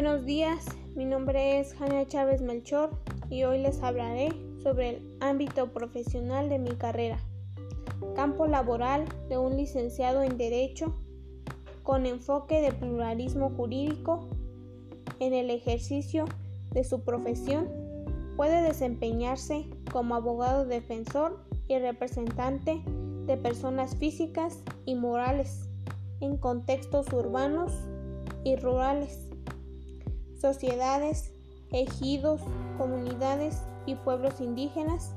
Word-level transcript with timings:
Buenos 0.00 0.24
días, 0.24 0.64
mi 0.94 1.04
nombre 1.04 1.58
es 1.58 1.74
Jania 1.74 2.06
Chávez 2.06 2.40
Melchor 2.40 2.90
y 3.30 3.42
hoy 3.42 3.58
les 3.58 3.82
hablaré 3.82 4.28
sobre 4.62 4.90
el 4.90 5.16
ámbito 5.18 5.72
profesional 5.72 6.48
de 6.48 6.60
mi 6.60 6.70
carrera. 6.70 7.18
Campo 8.14 8.46
laboral 8.46 9.06
de 9.28 9.38
un 9.38 9.56
licenciado 9.56 10.22
en 10.22 10.38
Derecho 10.38 10.94
con 11.82 12.06
enfoque 12.06 12.60
de 12.60 12.70
pluralismo 12.70 13.50
jurídico 13.50 14.28
en 15.18 15.34
el 15.34 15.50
ejercicio 15.50 16.26
de 16.70 16.84
su 16.84 17.00
profesión 17.00 17.68
puede 18.36 18.62
desempeñarse 18.62 19.66
como 19.90 20.14
abogado 20.14 20.64
defensor 20.64 21.40
y 21.66 21.76
representante 21.76 22.80
de 23.26 23.36
personas 23.36 23.96
físicas 23.96 24.62
y 24.84 24.94
morales 24.94 25.68
en 26.20 26.36
contextos 26.36 27.12
urbanos 27.12 27.72
y 28.44 28.54
rurales 28.54 29.27
sociedades, 30.40 31.32
ejidos, 31.72 32.40
comunidades 32.76 33.62
y 33.86 33.94
pueblos 33.96 34.40
indígenas 34.40 35.12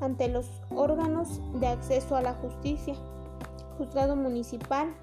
ante 0.00 0.28
los 0.28 0.50
órganos 0.70 1.40
de 1.60 1.68
acceso 1.68 2.16
a 2.16 2.22
la 2.22 2.34
justicia, 2.34 2.94
juzgado 3.78 4.16
municipal, 4.16 4.94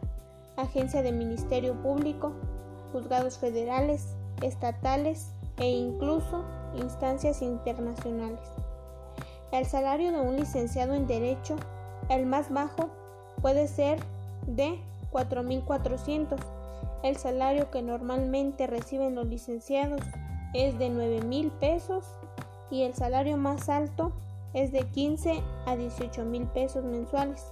agencia 0.57 1.01
de 1.01 1.11
ministerio 1.11 1.73
público, 1.81 2.33
juzgados 2.91 3.37
federales, 3.37 4.15
estatales 4.41 5.31
e 5.57 5.69
incluso 5.69 6.43
instancias 6.75 7.41
internacionales. 7.41 8.41
El 9.51 9.65
salario 9.65 10.11
de 10.11 10.21
un 10.21 10.35
licenciado 10.35 10.93
en 10.93 11.07
Derecho, 11.07 11.55
el 12.09 12.25
más 12.25 12.51
bajo, 12.51 12.89
puede 13.41 13.67
ser 13.67 13.99
de 14.45 14.79
4.400 15.11 16.39
el 17.03 17.17
salario 17.17 17.69
que 17.72 17.81
normalmente 17.81 18.67
reciben 18.67 19.16
los 19.16 19.25
licenciados 19.28 20.02
es 20.53 20.78
de 20.80 20.89
9 20.89 21.22
mil 21.22 21.52
pesos 21.52 22.06
y 22.72 22.83
el 22.83 22.94
salario 22.94 23.36
más 23.38 23.67
alto 23.69 24.11
es 24.53 24.72
de 24.72 24.88
15 24.88 25.41
a 25.66 25.75
18 25.75 26.23
mil 26.25 26.45
pesos 26.47 26.83
mensuales. 26.83 27.44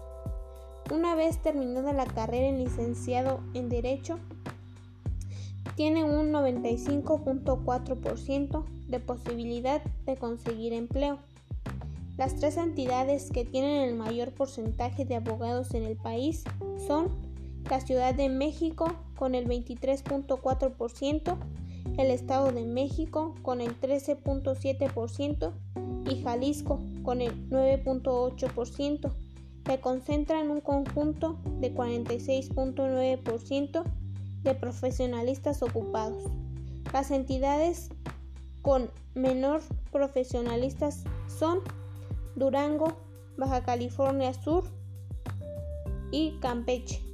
Una 0.91 1.15
vez 1.15 1.41
terminada 1.41 1.93
la 1.93 2.05
carrera 2.05 2.47
en 2.47 2.59
licenciado 2.63 3.39
en 3.53 3.69
Derecho, 3.69 4.19
tiene 5.75 6.03
un 6.03 6.31
95.4% 6.31 8.65
de 8.87 8.99
posibilidad 8.99 9.81
de 10.05 10.17
conseguir 10.17 10.73
empleo. 10.73 11.17
Las 12.17 12.35
tres 12.37 12.57
entidades 12.57 13.31
que 13.31 13.45
tienen 13.45 13.83
el 13.83 13.95
mayor 13.95 14.31
porcentaje 14.31 15.05
de 15.05 15.15
abogados 15.17 15.75
en 15.75 15.83
el 15.83 15.97
país 15.97 16.43
son 16.87 17.26
la 17.69 17.81
Ciudad 17.81 18.15
de 18.15 18.29
México 18.29 18.95
con 19.15 19.35
el 19.35 19.47
23.4%, 19.47 21.37
el 21.97 22.11
Estado 22.11 22.51
de 22.51 22.65
México 22.65 23.35
con 23.41 23.61
el 23.61 23.79
13.7% 23.79 25.53
y 26.09 26.21
Jalisco 26.21 26.81
con 27.03 27.21
el 27.21 27.49
9.8%, 27.49 29.11
que 29.63 29.79
concentran 29.79 30.49
un 30.49 30.59
conjunto 30.61 31.37
de 31.59 31.71
46.9% 31.73 33.83
de 34.43 34.55
profesionalistas 34.55 35.61
ocupados. 35.61 36.23
Las 36.93 37.11
entidades 37.11 37.89
con 38.61 38.89
menor 39.13 39.61
profesionalistas 39.91 41.03
son 41.27 41.59
Durango, 42.35 42.97
Baja 43.37 43.63
California 43.63 44.33
Sur 44.33 44.63
y 46.11 46.37
Campeche. 46.39 47.06